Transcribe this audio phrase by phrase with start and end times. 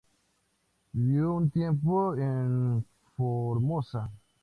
[0.93, 2.83] Vivió un tiempo en
[3.15, 4.09] Formosa.